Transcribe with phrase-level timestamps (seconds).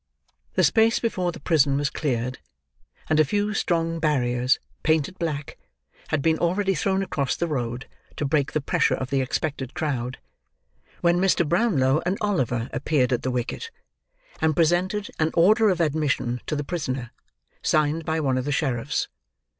[0.55, 2.39] The space before the prison was cleared,
[3.07, 5.59] and a few strong barriers, painted black,
[6.07, 10.17] had been already thrown across the road to break the pressure of the expected crowd,
[11.01, 11.47] when Mr.
[11.47, 13.69] Brownlow and Oliver appeared at the wicket,
[14.41, 17.11] and presented an order of admission to the prisoner,
[17.61, 19.07] signed by one of the sheriffs.